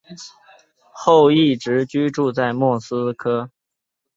[0.91, 3.51] 后一直居住在莫斯科。